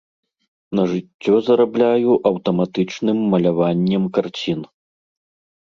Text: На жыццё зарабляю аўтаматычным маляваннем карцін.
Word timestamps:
На 0.77 0.83
жыццё 0.93 1.35
зарабляю 1.49 2.11
аўтаматычным 2.29 3.17
маляваннем 3.35 4.03
карцін. 4.17 4.59